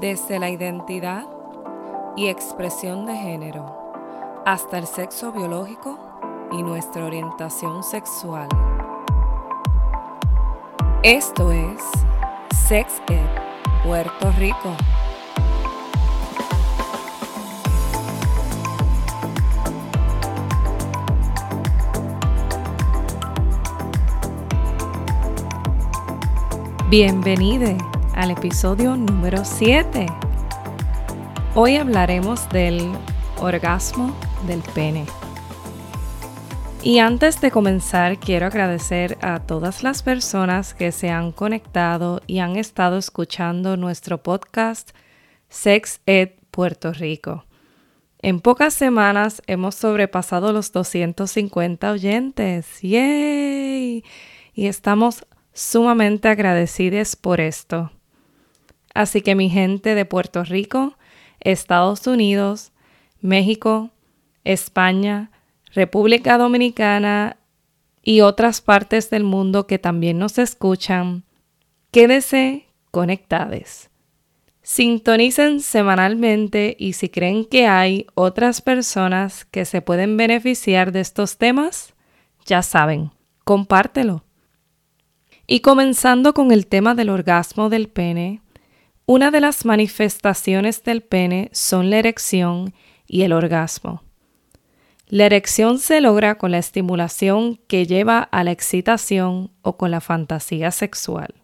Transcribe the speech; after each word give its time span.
desde 0.00 0.38
la 0.38 0.50
identidad 0.50 1.26
y 2.16 2.28
expresión 2.28 3.06
de 3.06 3.16
género 3.16 3.84
hasta 4.44 4.78
el 4.78 4.86
sexo 4.86 5.32
biológico 5.32 5.98
y 6.52 6.62
nuestra 6.62 7.04
orientación 7.04 7.82
sexual. 7.82 8.48
Esto 11.02 11.52
es 11.52 11.82
Sex 12.66 13.02
Ed 13.08 13.28
Puerto 13.84 14.32
Rico. 14.32 14.76
Bienvenide 26.88 27.76
al 28.14 28.30
episodio 28.30 28.96
número 28.96 29.44
7. 29.44 30.06
Hoy 31.54 31.76
hablaremos 31.76 32.48
del 32.50 32.92
orgasmo 33.38 34.14
del 34.46 34.60
pene. 34.74 35.04
Y 36.82 37.00
antes 37.00 37.40
de 37.40 37.50
comenzar, 37.50 38.18
quiero 38.18 38.46
agradecer 38.46 39.18
a 39.20 39.40
todas 39.40 39.82
las 39.82 40.02
personas 40.02 40.74
que 40.74 40.92
se 40.92 41.10
han 41.10 41.32
conectado 41.32 42.20
y 42.26 42.38
han 42.38 42.56
estado 42.56 42.98
escuchando 42.98 43.76
nuestro 43.76 44.22
podcast 44.22 44.90
Sex 45.48 46.00
Ed 46.06 46.30
Puerto 46.50 46.92
Rico. 46.92 47.46
En 48.20 48.40
pocas 48.40 48.74
semanas 48.74 49.42
hemos 49.46 49.74
sobrepasado 49.74 50.52
los 50.52 50.72
250 50.72 51.90
oyentes. 51.90 52.80
¡Yay! 52.80 54.04
Y 54.54 54.66
estamos 54.66 55.26
sumamente 55.52 56.28
agradecidos 56.28 57.16
por 57.16 57.40
esto. 57.40 57.90
Así 58.94 59.20
que 59.20 59.34
mi 59.34 59.50
gente 59.50 59.94
de 59.94 60.04
Puerto 60.04 60.44
Rico, 60.44 60.96
Estados 61.40 62.06
Unidos, 62.06 62.72
México, 63.20 63.90
España, 64.44 65.30
República 65.72 66.38
Dominicana 66.38 67.36
y 68.02 68.20
otras 68.20 68.60
partes 68.60 69.10
del 69.10 69.24
mundo 69.24 69.66
que 69.66 69.78
también 69.78 70.18
nos 70.18 70.38
escuchan, 70.38 71.24
quédese 71.90 72.66
conectados. 72.90 73.90
Sintonicen 74.62 75.60
semanalmente 75.60 76.76
y 76.78 76.94
si 76.94 77.08
creen 77.08 77.44
que 77.44 77.66
hay 77.66 78.06
otras 78.14 78.62
personas 78.62 79.44
que 79.44 79.64
se 79.64 79.82
pueden 79.82 80.16
beneficiar 80.16 80.92
de 80.92 81.00
estos 81.00 81.36
temas, 81.36 81.94
ya 82.46 82.62
saben, 82.62 83.10
compártelo. 83.44 84.24
Y 85.46 85.60
comenzando 85.60 86.32
con 86.32 86.52
el 86.52 86.66
tema 86.66 86.94
del 86.94 87.10
orgasmo 87.10 87.68
del 87.68 87.88
pene, 87.88 88.40
una 89.06 89.30
de 89.30 89.40
las 89.40 89.64
manifestaciones 89.64 90.82
del 90.82 91.02
pene 91.02 91.50
son 91.52 91.90
la 91.90 91.98
erección 91.98 92.72
y 93.06 93.22
el 93.22 93.32
orgasmo. 93.32 94.02
La 95.08 95.26
erección 95.26 95.78
se 95.78 96.00
logra 96.00 96.36
con 96.36 96.50
la 96.50 96.58
estimulación 96.58 97.60
que 97.68 97.86
lleva 97.86 98.20
a 98.20 98.42
la 98.44 98.52
excitación 98.52 99.50
o 99.60 99.76
con 99.76 99.90
la 99.90 100.00
fantasía 100.00 100.70
sexual. 100.70 101.34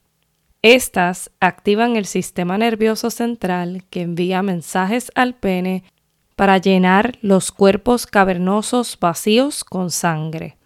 Estas 0.63 1.31
activan 1.41 1.97
el 1.97 2.07
sistema 2.07 2.57
nervioso 2.57 3.11
central 3.11 3.85
que 3.91 4.03
envía 4.03 4.43
mensajes 4.43 5.13
al 5.15 5.35
pene 5.35 5.85
para 6.37 6.57
llenar 6.57 7.19
los 7.21 7.53
cuerpos 7.53 8.07
cavernosos 8.07 8.99
vacíos 8.99 9.65
con 9.65 9.91
sangre, 9.91 10.57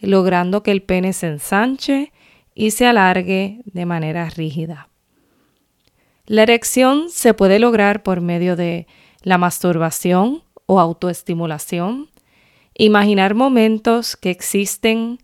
logrando 0.00 0.64
que 0.64 0.72
el 0.72 0.82
pene 0.82 1.12
se 1.12 1.28
ensanche 1.28 2.12
y 2.54 2.72
se 2.72 2.86
alargue 2.86 3.60
de 3.64 3.86
manera 3.86 4.28
rígida. 4.28 4.88
La 6.26 6.42
erección 6.42 7.10
se 7.10 7.34
puede 7.34 7.58
lograr 7.58 8.02
por 8.02 8.20
medio 8.20 8.54
de 8.54 8.86
la 9.22 9.38
masturbación 9.38 10.42
o 10.66 10.78
autoestimulación, 10.78 12.10
imaginar 12.74 13.34
momentos 13.34 14.16
que 14.16 14.30
existen 14.30 15.18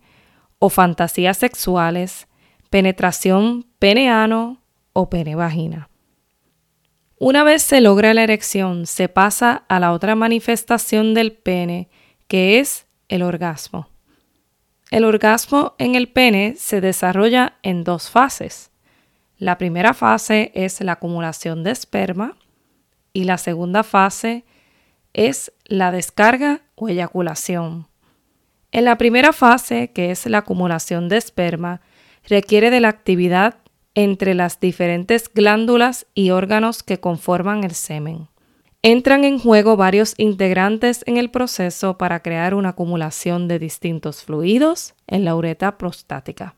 o 0.59 0.69
fantasías 0.69 1.37
sexuales, 1.37 2.27
penetración 2.69 3.65
peneano 3.79 4.61
o 4.93 5.09
pene-vagina. 5.09 5.89
Una 7.17 7.43
vez 7.43 7.63
se 7.63 7.81
logra 7.81 8.13
la 8.13 8.23
erección, 8.23 8.85
se 8.85 9.09
pasa 9.09 9.65
a 9.67 9.79
la 9.79 9.91
otra 9.91 10.15
manifestación 10.15 11.13
del 11.13 11.33
pene, 11.33 11.89
que 12.27 12.59
es 12.59 12.87
el 13.09 13.23
orgasmo. 13.23 13.89
El 14.91 15.03
orgasmo 15.03 15.75
en 15.77 15.95
el 15.95 16.09
pene 16.09 16.55
se 16.57 16.81
desarrolla 16.81 17.57
en 17.61 17.83
dos 17.83 18.09
fases. 18.09 18.68
La 19.39 19.57
primera 19.57 19.93
fase 19.93 20.51
es 20.53 20.81
la 20.81 20.93
acumulación 20.93 21.63
de 21.63 21.71
esperma 21.71 22.35
y 23.13 23.23
la 23.23 23.37
segunda 23.37 23.83
fase 23.83 24.43
es 25.13 25.53
la 25.63 25.93
descarga 25.93 26.61
o 26.75 26.89
eyaculación. 26.89 27.87
En 28.73 28.83
la 28.83 28.97
primera 28.97 29.31
fase, 29.31 29.91
que 29.93 30.11
es 30.11 30.25
la 30.25 30.39
acumulación 30.39 31.07
de 31.07 31.15
esperma, 31.15 31.79
requiere 32.27 32.69
de 32.69 32.81
la 32.81 32.89
actividad 32.89 33.55
entre 33.95 34.33
las 34.33 34.59
diferentes 34.59 35.31
glándulas 35.33 36.05
y 36.13 36.31
órganos 36.31 36.83
que 36.83 36.99
conforman 36.99 37.63
el 37.63 37.75
semen. 37.75 38.27
Entran 38.81 39.23
en 39.23 39.39
juego 39.39 39.77
varios 39.77 40.15
integrantes 40.17 41.03
en 41.07 41.15
el 41.15 41.31
proceso 41.31 41.97
para 41.97 42.21
crear 42.21 42.53
una 42.53 42.69
acumulación 42.69 43.47
de 43.47 43.57
distintos 43.57 44.23
fluidos 44.23 44.95
en 45.07 45.23
la 45.23 45.33
uretra 45.35 45.77
prostática. 45.77 46.55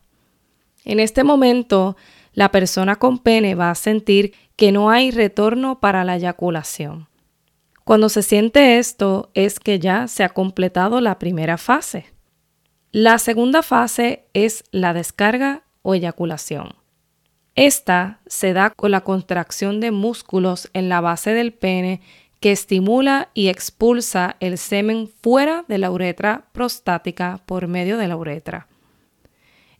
En 0.84 0.98
este 0.98 1.22
momento, 1.22 1.96
la 2.32 2.50
persona 2.50 2.96
con 2.96 3.18
pene 3.18 3.54
va 3.54 3.70
a 3.70 3.74
sentir 3.74 4.34
que 4.56 4.72
no 4.72 4.90
hay 4.90 5.10
retorno 5.10 5.80
para 5.80 6.04
la 6.04 6.16
eyaculación. 6.16 7.08
Cuando 7.84 8.08
se 8.08 8.22
siente 8.22 8.78
esto 8.78 9.30
es 9.34 9.58
que 9.58 9.78
ya 9.78 10.08
se 10.08 10.24
ha 10.24 10.28
completado 10.28 11.00
la 11.00 11.18
primera 11.18 11.58
fase. 11.58 12.06
La 12.92 13.18
segunda 13.18 13.62
fase 13.62 14.26
es 14.34 14.64
la 14.70 14.94
descarga 14.94 15.64
o 15.82 15.94
eyaculación. 15.94 16.74
Esta 17.54 18.20
se 18.26 18.52
da 18.52 18.70
con 18.70 18.92
la 18.92 19.02
contracción 19.02 19.80
de 19.80 19.90
músculos 19.90 20.70
en 20.72 20.88
la 20.88 21.00
base 21.00 21.34
del 21.34 21.52
pene 21.52 22.00
que 22.40 22.52
estimula 22.52 23.30
y 23.34 23.48
expulsa 23.48 24.36
el 24.40 24.58
semen 24.58 25.08
fuera 25.08 25.64
de 25.68 25.78
la 25.78 25.90
uretra 25.90 26.46
prostática 26.52 27.40
por 27.46 27.68
medio 27.68 27.98
de 27.98 28.08
la 28.08 28.16
uretra. 28.16 28.68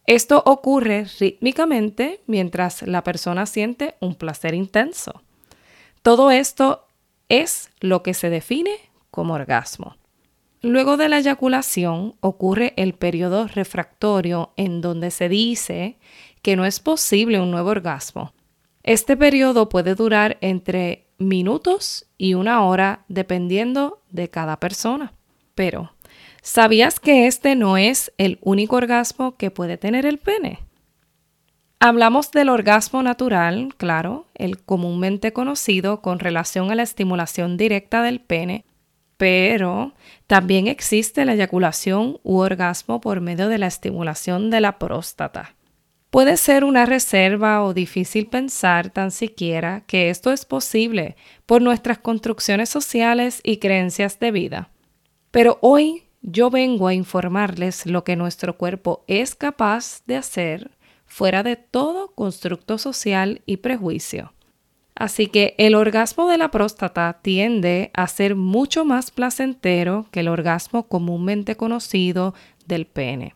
Esto 0.07 0.43
ocurre 0.47 1.07
rítmicamente 1.19 2.21
mientras 2.27 2.83
la 2.83 3.05
persona 3.05 3.47
siente 3.47 3.95
un 4.01 4.15
placer 4.15 4.55
intenso. 4.55 5.23
Todo 6.03 6.31
esto 6.31 6.87
es 7.29 7.71
lo 7.81 8.03
que 8.03 8.15
se 8.15 8.29
define 8.29 8.73
como 9.11 9.35
orgasmo. 9.35 9.97
Luego 10.61 10.97
de 10.97 11.09
la 11.09 11.19
eyaculación 11.19 12.15
ocurre 12.21 12.73
el 12.77 12.95
periodo 12.95 13.49
refractorio 13.49 14.53
en 14.57 14.81
donde 14.81 15.11
se 15.11 15.29
dice 15.29 15.99
que 16.41 16.57
no 16.57 16.65
es 16.65 16.81
posible 16.81 17.41
un 17.41 17.51
nuevo 17.51 17.71
orgasmo. 17.71 18.33
Este 18.83 19.17
periodo 19.17 19.69
puede 19.69 19.95
durar 19.95 20.39
entre 20.41 21.07
minutos 21.19 22.07
y 22.19 22.35
una 22.35 22.65
hora 22.65 23.05
dependiendo 23.09 24.03
de 24.11 24.29
cada 24.29 24.59
persona. 24.59 25.13
Pero 25.55 25.93
¿Sabías 26.43 26.99
que 26.99 27.29
este 27.29 27.55
no 27.55 27.77
es 27.77 28.13
el 28.19 28.39
único 28.43 28.75
orgasmo 28.75 29.37
que 29.37 29.53
puede 29.53 29.79
tener 29.79 30.05
el 30.05 30.19
pene? 30.19 30.59
Hablamos 31.79 32.33
del 32.33 32.49
orgasmo 32.49 33.01
natural, 33.05 33.75
claro, 33.77 34.27
el 34.35 34.61
comúnmente 34.61 35.33
conocido 35.33 36.03
con 36.03 36.19
relación 36.19 36.73
a 36.73 36.75
la 36.75 36.83
estimulación 36.83 37.57
directa 37.57 38.03
del 38.03 38.21
pene, 38.21 38.65
pero 39.17 39.95
también 40.27 40.67
existe 40.67 41.25
la 41.25 41.35
eyaculación 41.35 42.19
u 42.25 42.39
orgasmo 42.39 43.01
por 43.01 43.21
medio 43.21 43.49
de 43.49 43.59
la 43.59 43.69
estimulación 43.69 44.51
de 44.51 44.61
la 44.61 44.81
próstata. 44.81 45.55
Puede 46.11 46.37
ser 46.37 46.65
una 46.65 46.87
reserva 46.87 47.63
o 47.63 47.73
difícil 47.73 48.27
pensar 48.27 48.91
tan 48.91 49.13
siquiera 49.13 49.85
que 49.87 50.11
esto 50.11 50.33
es 50.33 50.45
posible 50.45 51.15
por 51.47 51.63
nuestras 51.63 51.99
construcciones 51.99 52.69
sociales 52.69 53.41
y 53.45 53.59
creencias 53.59 54.19
de 54.19 54.33
vida. 54.33 54.71
Pero 55.31 55.59
hoy 55.63 56.05
yo 56.23 56.51
vengo 56.51 56.87
a 56.87 56.95
informarles 56.95 57.85
lo 57.85 58.05
que 58.05 58.17
nuestro 58.17 58.57
cuerpo 58.57 59.05
es 59.09 59.35
capaz 59.35 60.03
de 60.07 60.17
hacer 60.17 60.71
fuera 61.05 61.43
de 61.43 61.57
todo 61.57 62.13
constructo 62.15 62.79
social 62.79 63.43
y 63.45 63.59
prejuicio. 63.59 64.33
Así 64.95 65.27
que 65.27 65.55
el 65.59 65.75
orgasmo 65.75 66.29
de 66.29 66.39
la 66.39 66.51
próstata 66.51 67.19
tiende 67.23 67.91
a 67.93 68.07
ser 68.07 68.37
mucho 68.37 68.85
más 68.85 69.11
placentero 69.11 70.07
que 70.11 70.21
el 70.21 70.29
orgasmo 70.29 70.85
comúnmente 70.85 71.57
conocido 71.57 72.35
del 72.67 72.87
pene. 72.87 73.35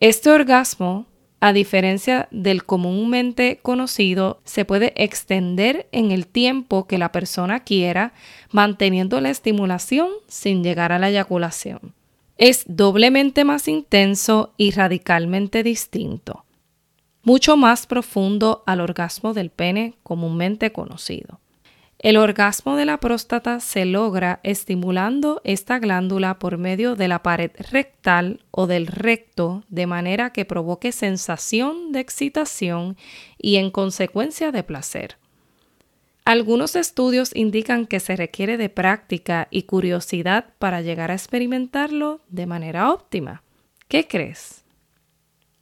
Este 0.00 0.30
orgasmo, 0.30 1.06
a 1.40 1.52
diferencia 1.52 2.28
del 2.30 2.64
comúnmente 2.64 3.58
conocido, 3.60 4.40
se 4.44 4.64
puede 4.64 4.94
extender 4.96 5.88
en 5.92 6.10
el 6.10 6.26
tiempo 6.26 6.86
que 6.86 6.96
la 6.96 7.12
persona 7.12 7.60
quiera, 7.60 8.14
manteniendo 8.50 9.20
la 9.20 9.30
estimulación 9.30 10.08
sin 10.26 10.64
llegar 10.64 10.90
a 10.90 10.98
la 10.98 11.10
eyaculación 11.10 11.92
es 12.36 12.64
doblemente 12.66 13.44
más 13.44 13.68
intenso 13.68 14.54
y 14.56 14.72
radicalmente 14.72 15.62
distinto, 15.62 16.44
mucho 17.22 17.56
más 17.56 17.86
profundo 17.86 18.62
al 18.66 18.80
orgasmo 18.80 19.34
del 19.34 19.50
pene 19.50 19.94
comúnmente 20.02 20.72
conocido. 20.72 21.40
El 22.04 22.18
orgasmo 22.18 22.76
de 22.76 22.84
la 22.84 22.98
próstata 22.98 23.60
se 23.60 23.86
logra 23.86 24.40
estimulando 24.42 25.40
esta 25.42 25.78
glándula 25.78 26.38
por 26.38 26.58
medio 26.58 26.96
de 26.96 27.08
la 27.08 27.22
pared 27.22 27.50
rectal 27.70 28.44
o 28.50 28.66
del 28.66 28.88
recto 28.88 29.64
de 29.68 29.86
manera 29.86 30.30
que 30.30 30.44
provoque 30.44 30.92
sensación 30.92 31.92
de 31.92 32.00
excitación 32.00 32.98
y 33.38 33.56
en 33.56 33.70
consecuencia 33.70 34.52
de 34.52 34.62
placer. 34.64 35.16
Algunos 36.24 36.74
estudios 36.74 37.36
indican 37.36 37.86
que 37.86 38.00
se 38.00 38.16
requiere 38.16 38.56
de 38.56 38.70
práctica 38.70 39.46
y 39.50 39.64
curiosidad 39.64 40.46
para 40.58 40.80
llegar 40.80 41.10
a 41.10 41.14
experimentarlo 41.14 42.22
de 42.28 42.46
manera 42.46 42.90
óptima. 42.90 43.42
¿Qué 43.88 44.08
crees? 44.08 44.64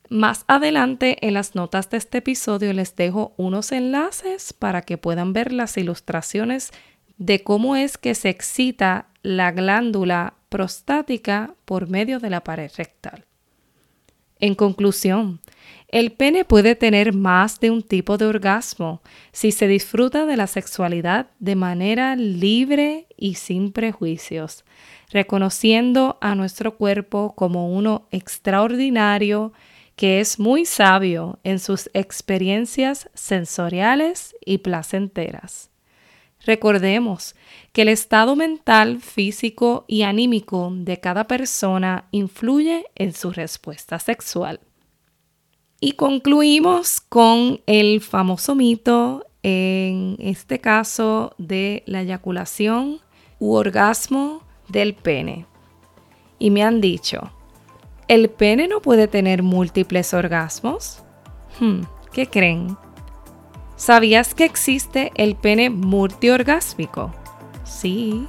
Más 0.09 0.45
adelante 0.47 1.27
en 1.27 1.35
las 1.35 1.57
notas 1.57 1.91
de 1.91 1.97
este 1.97 2.19
episodio 2.19 2.73
les 2.75 2.95
dejo 2.95 3.35
unos 3.37 3.73
enlaces 3.73 4.53
para 4.53 4.83
que 4.83 4.99
puedan 4.99 5.33
ver 5.33 5.53
las 5.53 5.77
ilustraciones 5.77 6.71
de 7.19 7.43
cómo 7.43 7.75
es 7.75 7.99
que 7.99 8.15
se 8.15 8.29
excita 8.29 9.09
la 9.23 9.51
glándula 9.51 10.35
prostática 10.49 11.55
por 11.65 11.89
medio 11.89 12.21
de 12.21 12.31
la 12.31 12.45
pared 12.45 12.71
rectal. 12.77 13.25
En 14.39 14.55
conclusión, 14.55 15.41
el 15.93 16.11
pene 16.11 16.47
puede 16.47 16.75
tener 16.75 17.13
más 17.13 17.61
de 17.61 17.71
un 17.71 17.83
tipo 17.83 18.17
de 18.17 18.25
orgasmo 18.25 19.03
si 19.31 19.53
se 19.53 19.69
disfruta 19.69 20.25
de 20.25 20.39
la 20.39 20.47
sexualidad 20.47 21.29
de 21.39 21.55
manera 21.55 22.17
libre 22.17 23.07
y 23.19 23.35
sin 23.35 23.73
prejuicios, 23.73 24.65
reconociendo 25.11 26.17
a 26.23 26.35
nuestro 26.35 26.79
cuerpo 26.79 27.35
como 27.37 27.71
uno 27.71 28.09
extraordinario, 28.11 29.53
que 29.95 30.21
es 30.21 30.41
muy 30.41 30.65
sabio 30.65 31.39
en 31.45 31.59
sus 31.59 31.91
experiencias 31.93 33.11
sensoriales 33.13 34.35
y 34.45 34.59
placenteras. 34.59 35.69
Recordemos 36.47 37.37
que 37.73 37.83
el 37.83 37.89
estado 37.89 38.35
mental, 38.35 39.01
físico 39.01 39.85
y 39.87 40.03
anímico 40.03 40.73
de 40.75 40.99
cada 41.01 41.27
persona 41.27 42.07
influye 42.13 42.87
en 42.95 43.13
su 43.13 43.31
respuesta 43.31 43.99
sexual. 43.99 44.59
Y 45.85 45.95
concluimos 45.95 47.01
con 47.01 47.61
el 47.67 48.01
famoso 48.01 48.55
mito, 48.55 49.27
en 49.43 50.15
este 50.21 50.61
caso 50.61 51.35
de 51.39 51.83
la 51.87 52.03
eyaculación 52.03 53.01
u 53.41 53.55
orgasmo 53.55 54.45
del 54.69 54.95
pene. 54.95 55.45
Y 56.39 56.53
me 56.53 56.63
han 56.63 56.81
dicho, 56.81 57.33
¿El 58.07 58.31
pene 58.31 58.69
no 58.69 58.81
puede 58.81 59.09
tener 59.09 59.43
múltiples 59.43 60.15
orgasmos? 60.15 61.03
Hmm, 61.59 61.81
¿Qué 62.13 62.29
creen? 62.29 62.77
¿Sabías 63.75 64.35
que 64.35 64.45
existe 64.45 65.11
el 65.17 65.35
pene 65.35 65.69
multiorgásmico? 65.69 67.13
Sí. 67.65 68.29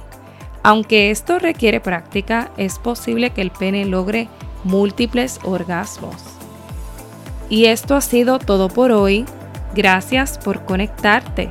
Aunque 0.64 1.12
esto 1.12 1.38
requiere 1.38 1.78
práctica, 1.78 2.50
es 2.56 2.80
posible 2.80 3.30
que 3.30 3.42
el 3.42 3.52
pene 3.52 3.84
logre 3.84 4.26
múltiples 4.64 5.38
orgasmos. 5.44 6.33
Y 7.48 7.66
esto 7.66 7.94
ha 7.94 8.00
sido 8.00 8.38
todo 8.38 8.68
por 8.68 8.92
hoy. 8.92 9.24
Gracias 9.74 10.38
por 10.38 10.64
conectarte. 10.64 11.50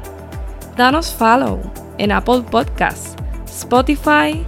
Danos 0.76 1.14
follow 1.14 1.60
en 1.98 2.12
Apple 2.12 2.44
Podcasts, 2.50 3.16
Spotify, 3.46 4.44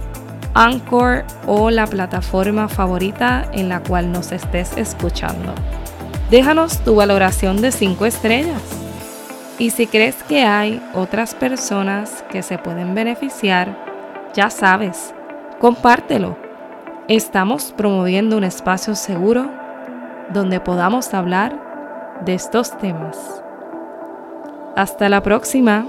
Anchor 0.54 1.24
o 1.46 1.70
la 1.70 1.86
plataforma 1.86 2.68
favorita 2.68 3.48
en 3.52 3.68
la 3.68 3.82
cual 3.82 4.10
nos 4.10 4.32
estés 4.32 4.76
escuchando. 4.76 5.54
Déjanos 6.30 6.78
tu 6.78 6.96
valoración 6.96 7.60
de 7.60 7.70
5 7.70 8.06
estrellas. 8.06 8.62
Y 9.58 9.70
si 9.70 9.86
crees 9.86 10.22
que 10.24 10.44
hay 10.44 10.82
otras 10.94 11.34
personas 11.34 12.24
que 12.30 12.42
se 12.42 12.58
pueden 12.58 12.94
beneficiar, 12.94 13.76
ya 14.34 14.50
sabes, 14.50 15.14
compártelo. 15.60 16.36
Estamos 17.08 17.72
promoviendo 17.76 18.36
un 18.36 18.44
espacio 18.44 18.94
seguro 18.94 19.50
donde 20.32 20.60
podamos 20.60 21.14
hablar 21.14 22.20
de 22.24 22.34
estos 22.34 22.76
temas. 22.78 23.42
Hasta 24.76 25.08
la 25.08 25.22
próxima. 25.22 25.86